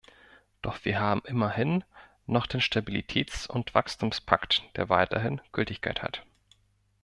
Doch 0.63 0.83
wir 0.83 0.99
haben 0.99 1.21
immerhin 1.25 1.83
noch 2.25 2.47
den 2.47 2.59
Stabilitätsund 2.59 3.75
Wachstumspakt, 3.75 4.63
der 4.75 4.89
weiterhin 4.89 5.41
Gültigkeit 5.51 6.01
hat. 6.01 6.25